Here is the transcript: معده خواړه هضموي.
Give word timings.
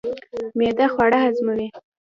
معده 0.57 0.87
خواړه 0.93 1.17
هضموي. 1.25 1.67